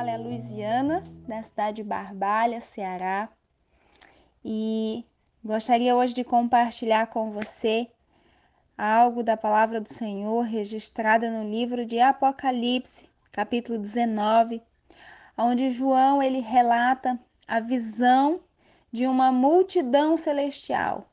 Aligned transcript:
fala 0.00 0.12
é 0.12 0.14
a 0.14 0.18
Luiziana, 0.18 1.04
da 1.28 1.42
cidade 1.42 1.76
de 1.76 1.82
Barbalha, 1.82 2.62
Ceará. 2.62 3.28
E 4.42 5.04
gostaria 5.44 5.94
hoje 5.94 6.14
de 6.14 6.24
compartilhar 6.24 7.08
com 7.08 7.30
você 7.30 7.86
algo 8.78 9.22
da 9.22 9.36
palavra 9.36 9.78
do 9.78 9.92
Senhor 9.92 10.40
registrada 10.40 11.30
no 11.30 11.50
livro 11.50 11.84
de 11.84 12.00
Apocalipse, 12.00 13.10
capítulo 13.30 13.78
19, 13.78 14.62
onde 15.36 15.68
João 15.68 16.22
ele 16.22 16.40
relata 16.40 17.20
a 17.46 17.60
visão 17.60 18.40
de 18.90 19.06
uma 19.06 19.30
multidão 19.30 20.16
celestial, 20.16 21.10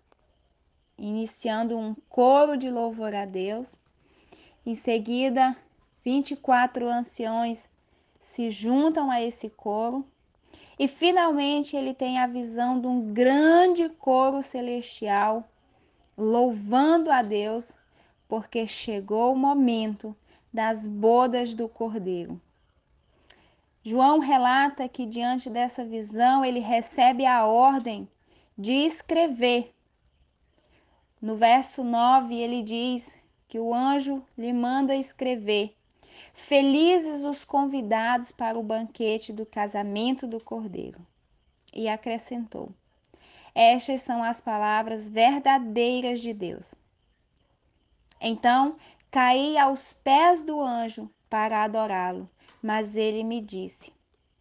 iniciando 0.97 1.77
um 1.77 1.93
coro 2.07 2.55
de 2.55 2.69
louvor 2.69 3.13
a 3.13 3.25
Deus. 3.25 3.75
Em 4.65 4.75
seguida, 4.75 5.57
24 6.05 6.87
anciões 6.87 7.67
se 8.19 8.49
juntam 8.49 9.09
a 9.09 9.21
esse 9.21 9.49
coro 9.49 10.05
e 10.79 10.87
finalmente 10.87 11.75
ele 11.75 11.93
tem 11.93 12.19
a 12.19 12.27
visão 12.27 12.79
de 12.79 12.87
um 12.87 13.13
grande 13.13 13.89
coro 13.89 14.41
celestial 14.41 15.43
louvando 16.17 17.11
a 17.11 17.21
Deus 17.21 17.77
porque 18.27 18.67
chegou 18.67 19.33
o 19.33 19.37
momento 19.37 20.15
das 20.51 20.87
bodas 20.87 21.53
do 21.53 21.69
Cordeiro. 21.69 22.41
João 23.83 24.19
relata 24.19 24.89
que 24.89 25.05
diante 25.05 25.49
dessa 25.49 25.85
visão 25.85 26.43
ele 26.43 26.59
recebe 26.59 27.25
a 27.25 27.45
ordem 27.45 28.07
de 28.57 28.73
escrever. 28.73 29.73
No 31.21 31.35
verso 31.35 31.83
9 31.83 32.35
ele 32.35 32.61
diz 32.61 33.19
que 33.47 33.59
o 33.59 33.73
anjo 33.73 34.21
lhe 34.37 34.51
manda 34.51 34.95
escrever: 34.95 35.73
Felizes 36.37 37.25
os 37.25 37.43
convidados 37.43 38.31
para 38.31 38.59
o 38.59 38.63
banquete 38.63 39.33
do 39.33 39.43
casamento 39.43 40.27
do 40.27 40.39
Cordeiro. 40.39 41.05
E 41.73 41.89
acrescentou: 41.89 42.69
Estas 43.55 44.01
são 44.01 44.23
as 44.23 44.39
palavras 44.39 45.07
verdadeiras 45.07 46.21
de 46.21 46.33
Deus. 46.33 46.75
Então 48.21 48.77
caí 49.09 49.57
aos 49.57 49.91
pés 49.91 50.43
do 50.43 50.61
anjo 50.61 51.09
para 51.27 51.63
adorá-lo, 51.63 52.29
mas 52.61 52.95
ele 52.95 53.23
me 53.23 53.41
disse: 53.41 53.91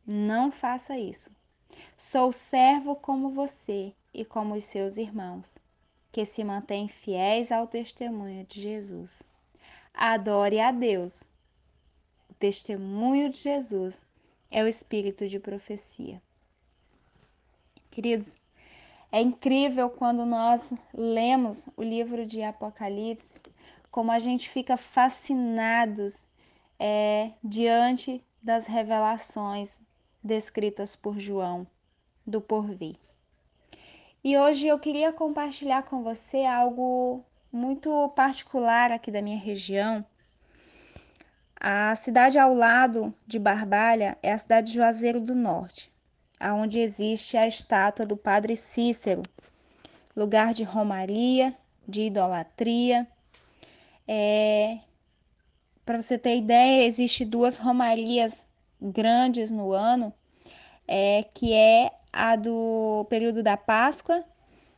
Não 0.06 0.52
faça 0.52 0.98
isso. 0.98 1.30
Sou 1.96 2.30
servo 2.30 2.94
como 2.94 3.30
você 3.30 3.94
e 4.12 4.22
como 4.22 4.54
os 4.54 4.64
seus 4.64 4.98
irmãos, 4.98 5.56
que 6.12 6.26
se 6.26 6.44
mantêm 6.44 6.88
fiéis 6.88 7.50
ao 7.50 7.66
testemunho 7.66 8.44
de 8.44 8.60
Jesus. 8.60 9.22
Adore 9.94 10.60
a 10.60 10.70
Deus 10.70 11.24
testemunho 12.38 13.30
de 13.30 13.38
Jesus 13.38 14.06
é 14.50 14.62
o 14.62 14.68
espírito 14.68 15.26
de 15.26 15.38
profecia. 15.38 16.22
Queridos, 17.90 18.36
é 19.10 19.20
incrível 19.20 19.88
quando 19.88 20.26
nós 20.26 20.74
lemos 20.92 21.68
o 21.76 21.82
livro 21.82 22.26
de 22.26 22.42
Apocalipse, 22.42 23.34
como 23.90 24.12
a 24.12 24.18
gente 24.18 24.50
fica 24.50 24.76
fascinados 24.76 26.24
é, 26.78 27.30
diante 27.42 28.22
das 28.42 28.66
revelações 28.66 29.80
descritas 30.22 30.94
por 30.94 31.18
João 31.18 31.66
do 32.26 32.40
porvir. 32.40 32.96
E 34.22 34.36
hoje 34.36 34.66
eu 34.66 34.78
queria 34.78 35.12
compartilhar 35.12 35.84
com 35.84 36.02
você 36.02 36.44
algo 36.44 37.24
muito 37.50 38.08
particular 38.10 38.92
aqui 38.92 39.10
da 39.10 39.22
minha 39.22 39.38
região 39.38 40.04
a 41.58 41.94
cidade 41.96 42.38
ao 42.38 42.54
lado 42.54 43.14
de 43.26 43.38
Barbalha 43.38 44.16
é 44.22 44.32
a 44.32 44.38
cidade 44.38 44.68
de 44.68 44.78
Juazeiro 44.78 45.20
do 45.20 45.34
Norte, 45.34 45.90
aonde 46.38 46.78
existe 46.78 47.36
a 47.36 47.46
estátua 47.46 48.04
do 48.04 48.16
Padre 48.16 48.56
Cícero, 48.56 49.22
lugar 50.14 50.52
de 50.52 50.64
romaria, 50.64 51.54
de 51.86 52.02
idolatria. 52.02 53.06
É... 54.06 54.78
Para 55.84 56.00
você 56.00 56.18
ter 56.18 56.36
ideia, 56.36 56.84
existe 56.84 57.24
duas 57.24 57.56
romarias 57.56 58.44
grandes 58.80 59.50
no 59.50 59.72
ano, 59.72 60.12
é, 60.86 61.24
que 61.32 61.52
é 61.52 61.92
a 62.12 62.36
do 62.36 63.06
período 63.08 63.42
da 63.42 63.56
Páscoa 63.56 64.24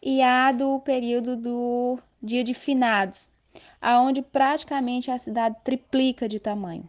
e 0.02 0.22
a 0.22 0.52
do 0.52 0.80
período 0.80 1.36
do 1.36 1.98
Dia 2.22 2.44
de 2.44 2.52
Finados, 2.54 3.30
aonde 3.80 4.22
praticamente 4.22 5.10
a 5.10 5.18
cidade 5.18 5.56
triplica 5.62 6.28
de 6.28 6.38
tamanho, 6.38 6.88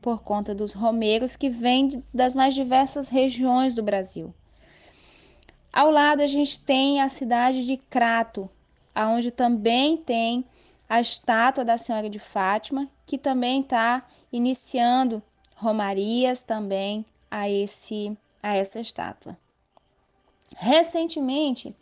por 0.00 0.22
conta 0.22 0.54
dos 0.54 0.72
romeiros 0.72 1.36
que 1.36 1.48
vêm 1.48 2.02
das 2.12 2.34
mais 2.34 2.54
diversas 2.54 3.08
regiões 3.08 3.74
do 3.74 3.82
Brasil. 3.82 4.34
Ao 5.72 5.90
lado 5.90 6.22
a 6.22 6.26
gente 6.26 6.58
tem 6.60 7.00
a 7.00 7.08
cidade 7.08 7.64
de 7.64 7.76
Crato, 7.76 8.50
aonde 8.94 9.30
também 9.30 9.96
tem 9.96 10.44
a 10.88 11.00
estátua 11.00 11.64
da 11.64 11.78
Senhora 11.78 12.10
de 12.10 12.18
Fátima, 12.18 12.88
que 13.06 13.16
também 13.16 13.60
está 13.60 14.04
iniciando 14.32 15.22
romarias 15.54 16.42
também 16.42 17.04
a 17.30 17.48
esse 17.48 18.16
a 18.42 18.56
essa 18.56 18.80
estátua. 18.80 19.38
Recentemente 20.56 21.76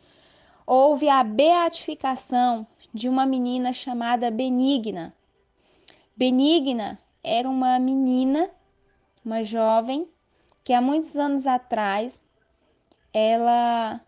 houve 0.67 1.09
a 1.09 1.23
beatificação 1.23 2.67
de 2.99 3.09
uma 3.09 3.25
menina 3.25 3.73
chamada 3.73 4.29
Benigna. 4.29 5.15
Benigna 6.17 6.99
era 7.23 7.49
uma 7.49 7.79
menina, 7.79 8.51
uma 9.25 9.45
jovem, 9.45 10.09
que 10.65 10.73
há 10.73 10.83
muitos 10.83 11.17
anos 11.17 11.47
atrás 11.47 12.21
ela 13.13 14.01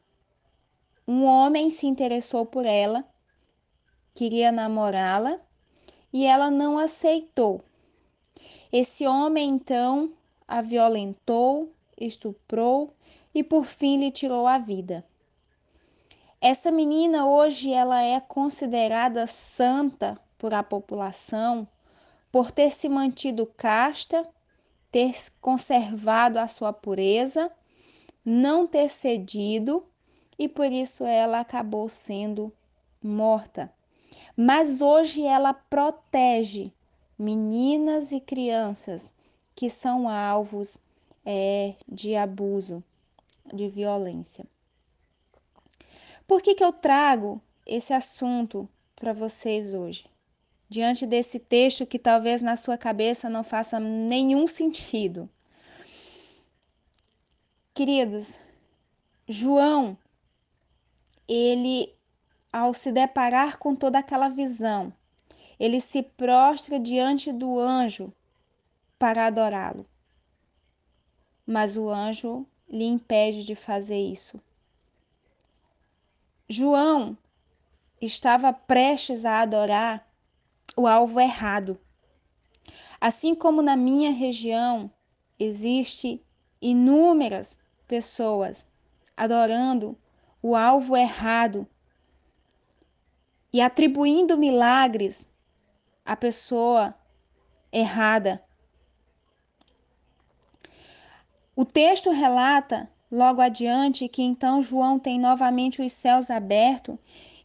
um 1.06 1.24
homem 1.24 1.70
se 1.70 1.86
interessou 1.86 2.44
por 2.44 2.66
ela, 2.66 3.04
queria 4.12 4.50
namorá-la 4.50 5.40
e 6.12 6.26
ela 6.26 6.50
não 6.50 6.76
aceitou. 6.76 7.62
Esse 8.72 9.06
homem 9.06 9.50
então 9.50 10.12
a 10.48 10.60
violentou, 10.60 11.72
estuprou 11.96 12.90
e 13.32 13.44
por 13.44 13.64
fim 13.64 13.98
lhe 13.98 14.10
tirou 14.10 14.48
a 14.48 14.58
vida. 14.58 15.04
Essa 16.42 16.70
menina 16.70 17.26
hoje 17.26 17.70
ela 17.70 18.02
é 18.02 18.18
considerada 18.18 19.26
santa 19.26 20.18
por 20.38 20.54
a 20.54 20.62
população 20.62 21.68
por 22.32 22.50
ter 22.50 22.72
se 22.72 22.88
mantido 22.88 23.44
casta, 23.44 24.26
ter 24.90 25.14
conservado 25.38 26.38
a 26.38 26.48
sua 26.48 26.72
pureza, 26.72 27.52
não 28.24 28.66
ter 28.66 28.88
cedido 28.88 29.84
e 30.38 30.48
por 30.48 30.72
isso 30.72 31.04
ela 31.04 31.40
acabou 31.40 31.90
sendo 31.90 32.50
morta. 33.02 33.70
Mas 34.34 34.80
hoje 34.80 35.22
ela 35.22 35.52
protege 35.52 36.72
meninas 37.18 38.12
e 38.12 38.20
crianças 38.20 39.12
que 39.54 39.68
são 39.68 40.08
alvos 40.08 40.78
é, 41.22 41.74
de 41.86 42.16
abuso, 42.16 42.82
de 43.52 43.68
violência. 43.68 44.46
Por 46.30 46.40
que, 46.40 46.54
que 46.54 46.62
eu 46.62 46.72
trago 46.72 47.42
esse 47.66 47.92
assunto 47.92 48.68
para 48.94 49.12
vocês 49.12 49.74
hoje? 49.74 50.08
Diante 50.68 51.04
desse 51.04 51.40
texto 51.40 51.84
que 51.84 51.98
talvez 51.98 52.40
na 52.40 52.54
sua 52.54 52.78
cabeça 52.78 53.28
não 53.28 53.42
faça 53.42 53.80
nenhum 53.80 54.46
sentido. 54.46 55.28
Queridos, 57.74 58.38
João, 59.28 59.98
ele, 61.26 61.92
ao 62.52 62.72
se 62.74 62.92
deparar 62.92 63.58
com 63.58 63.74
toda 63.74 63.98
aquela 63.98 64.28
visão, 64.28 64.92
ele 65.58 65.80
se 65.80 66.00
prostra 66.00 66.78
diante 66.78 67.32
do 67.32 67.58
anjo 67.58 68.12
para 68.96 69.26
adorá-lo. 69.26 69.84
Mas 71.44 71.76
o 71.76 71.90
anjo 71.90 72.46
lhe 72.68 72.84
impede 72.84 73.44
de 73.44 73.56
fazer 73.56 73.98
isso. 73.98 74.40
João 76.52 77.16
estava 78.02 78.52
prestes 78.52 79.24
a 79.24 79.40
adorar 79.40 80.04
o 80.76 80.84
alvo 80.84 81.20
errado. 81.20 81.80
Assim 83.00 83.36
como 83.36 83.62
na 83.62 83.76
minha 83.76 84.10
região 84.10 84.90
existe 85.38 86.20
inúmeras 86.60 87.56
pessoas 87.86 88.66
adorando 89.16 89.96
o 90.42 90.56
alvo 90.56 90.96
errado 90.96 91.68
e 93.52 93.60
atribuindo 93.60 94.36
milagres 94.36 95.28
à 96.04 96.16
pessoa 96.16 96.96
errada. 97.70 98.44
O 101.54 101.64
texto 101.64 102.10
relata 102.10 102.90
Logo 103.10 103.40
adiante, 103.40 104.08
que 104.08 104.22
então 104.22 104.62
João 104.62 104.98
tem 104.98 105.18
novamente 105.18 105.82
os 105.82 105.92
céus 105.92 106.30
abertos, 106.30 106.96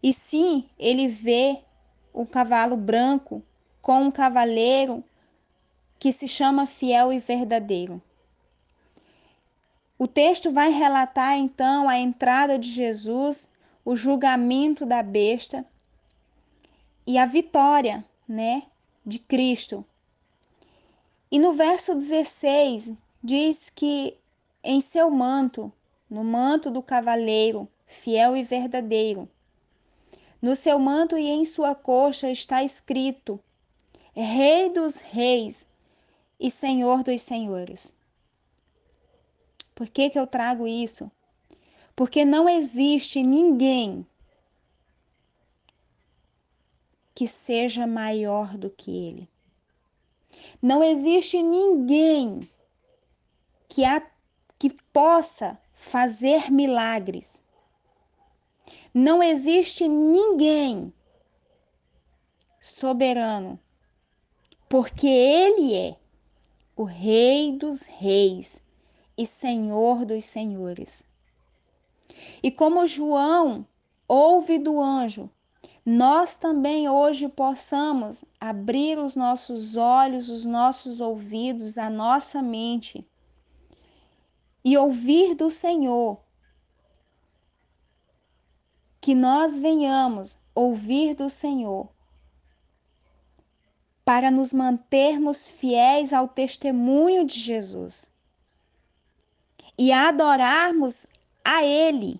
e 0.01 0.13
sim, 0.13 0.69
ele 0.77 1.07
vê 1.07 1.59
um 2.13 2.25
cavalo 2.25 2.77
branco 2.77 3.41
com 3.81 4.03
um 4.03 4.11
cavaleiro 4.11 5.03
que 5.97 6.11
se 6.11 6.27
chama 6.27 6.67
fiel 6.67 7.11
e 7.11 7.19
verdadeiro. 7.19 8.01
O 9.97 10.07
texto 10.07 10.51
vai 10.51 10.69
relatar 10.69 11.37
então 11.37 11.87
a 11.87 11.97
entrada 11.97 12.59
de 12.59 12.69
Jesus, 12.69 13.49
o 13.83 13.95
julgamento 13.95 14.85
da 14.85 15.01
besta 15.01 15.65
e 17.07 17.17
a 17.17 17.25
vitória, 17.25 18.03
né, 18.27 18.63
de 19.05 19.19
Cristo. 19.19 19.85
E 21.31 21.39
no 21.39 21.53
verso 21.53 21.95
16 21.95 22.91
diz 23.23 23.69
que 23.69 24.17
em 24.65 24.81
seu 24.81 25.09
manto, 25.09 25.71
no 26.09 26.23
manto 26.23 26.71
do 26.71 26.81
cavaleiro, 26.81 27.67
fiel 27.85 28.35
e 28.35 28.43
verdadeiro, 28.43 29.29
no 30.41 30.55
seu 30.55 30.77
manto 30.77 31.17
e 31.17 31.29
em 31.29 31.45
sua 31.45 31.73
coxa 31.73 32.29
está 32.29 32.63
escrito: 32.63 33.39
Rei 34.13 34.69
dos 34.69 34.99
reis 34.99 35.67
e 36.39 36.49
Senhor 36.51 37.03
dos 37.03 37.21
senhores. 37.21 37.93
Por 39.73 39.89
que, 39.89 40.09
que 40.09 40.19
eu 40.19 40.25
trago 40.25 40.67
isso? 40.67 41.11
Porque 41.95 42.25
não 42.25 42.47
existe 42.49 43.21
ninguém 43.21 44.05
que 47.13 47.27
seja 47.27 47.87
maior 47.87 48.57
do 48.57 48.69
que 48.69 48.91
ele. 48.91 49.29
Não 50.61 50.83
existe 50.83 51.41
ninguém 51.41 52.41
que, 53.69 53.85
a, 53.85 54.05
que 54.57 54.69
possa 54.91 55.57
fazer 55.73 56.51
milagres. 56.51 57.43
Não 58.93 59.21
existe 59.21 59.87
ninguém 59.87 60.93
soberano, 62.61 63.59
porque 64.69 65.07
Ele 65.07 65.75
é 65.75 65.95
o 66.75 66.83
Rei 66.83 67.57
dos 67.57 67.83
Reis 67.83 68.61
e 69.17 69.25
Senhor 69.25 70.05
dos 70.05 70.25
Senhores. 70.25 71.03
E 72.41 72.51
como 72.51 72.87
João 72.87 73.67
ouve 74.07 74.57
do 74.57 74.79
anjo, 74.79 75.29
nós 75.85 76.35
também 76.35 76.89
hoje 76.89 77.27
possamos 77.27 78.25
abrir 78.39 78.97
os 78.97 79.15
nossos 79.15 79.75
olhos, 79.75 80.29
os 80.29 80.43
nossos 80.43 80.99
ouvidos, 80.99 81.77
a 81.77 81.89
nossa 81.89 82.41
mente 82.41 83.05
e 84.65 84.75
ouvir 84.75 85.35
do 85.35 85.47
Senhor. 85.47 86.19
Que 88.99 89.13
nós 89.13 89.59
venhamos 89.59 90.39
ouvir 90.55 91.13
do 91.13 91.29
Senhor 91.29 91.87
para 94.03 94.31
nos 94.31 94.51
mantermos 94.51 95.47
fiéis 95.47 96.11
ao 96.11 96.27
testemunho 96.27 97.23
de 97.23 97.39
Jesus 97.39 98.09
e 99.77 99.91
adorarmos 99.91 101.05
a 101.43 101.63
Ele, 101.63 102.19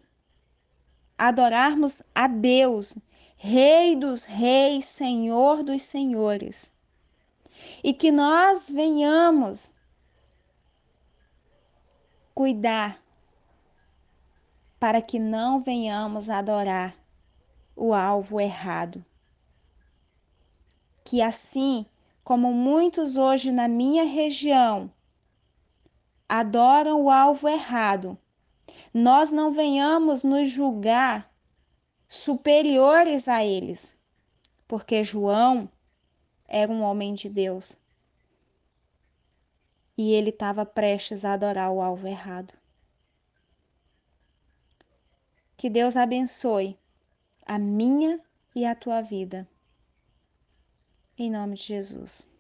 adorarmos 1.18 2.04
a 2.14 2.28
Deus, 2.28 2.96
Rei 3.38 3.96
dos 3.96 4.26
Reis, 4.26 4.86
Senhor 4.86 5.64
dos 5.64 5.82
Senhores, 5.82 6.72
e 7.84 7.94
que 7.94 8.12
nós 8.12 8.70
venhamos 8.70 9.75
cuidar 12.36 13.02
para 14.78 15.02
que 15.02 15.18
não 15.18 15.62
venhamos 15.62 16.30
adorar 16.30 16.94
o 17.74 17.94
alvo 17.94 18.42
errado. 18.42 19.04
Que 21.06 21.22
assim 21.22 21.86
como 22.26 22.52
muitos 22.52 23.16
hoje 23.16 23.52
na 23.52 23.70
minha 23.70 24.04
região 24.04 24.92
adoram 26.28 27.04
o 27.04 27.10
alvo 27.10 27.48
errado, 27.48 28.18
nós 28.94 29.32
não 29.32 29.54
venhamos 29.54 30.24
nos 30.24 30.50
julgar 30.50 31.32
superiores 32.06 33.30
a 33.30 33.46
eles, 33.46 33.98
porque 34.68 35.06
João 35.06 35.70
era 36.48 36.72
um 36.72 36.82
homem 36.82 37.14
de 37.14 37.30
Deus 37.30 37.80
e 39.98 40.14
ele 40.14 40.30
estava 40.30 40.66
prestes 40.66 41.24
a 41.24 41.34
adorar 41.34 41.72
o 41.72 41.82
alvo 41.82 42.08
errado. 42.08 42.54
Que 45.58 45.70
Deus 45.70 45.96
abençoe 45.96 46.78
a 47.46 47.58
minha 47.58 48.20
e 48.54 48.66
a 48.66 48.76
tua 48.76 49.02
vida. 49.02 49.48
Em 51.18 51.32
nome 51.32 51.56
de 51.56 51.64
Jesus. 51.64 52.35